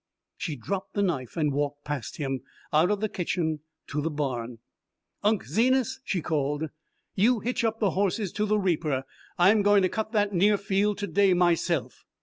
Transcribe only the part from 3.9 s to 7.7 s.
the barn. "Unc' Zenas," she called, "you hitch